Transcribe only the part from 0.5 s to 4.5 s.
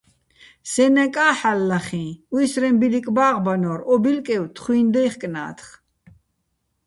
სეჼ ნეკა́ ჰ̦ალო̆ ლახიჼ, უჲსრეჼ ბილიკ ბა́ღბანორ, ო ბილკევ